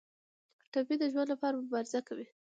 ټپي 0.71 0.95
د 0.99 1.03
ژوند 1.13 1.27
لپاره 1.33 1.59
مبارزه 1.63 1.99
کوي. 2.07 2.27